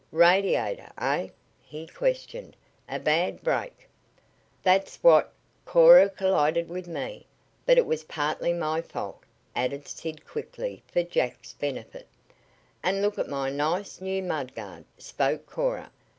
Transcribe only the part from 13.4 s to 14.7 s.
nice, new mud